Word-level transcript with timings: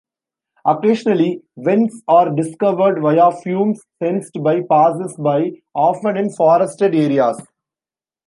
Occasionally, 0.65 1.43
vents 1.55 2.01
are 2.07 2.31
discovered 2.33 3.01
via 3.03 3.31
fumes 3.31 3.85
sensed 4.01 4.33
by 4.41 4.61
passers-by, 4.67 5.51
often 5.75 6.17
in 6.17 6.31
forested 6.31 6.95
areas. 6.95 7.39